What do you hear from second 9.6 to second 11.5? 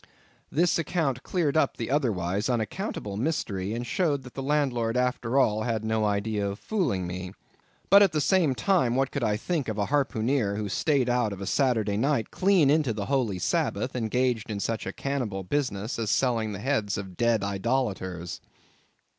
of a harpooneer who stayed out of a